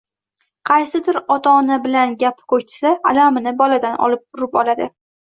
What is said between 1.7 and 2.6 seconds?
bilan gapi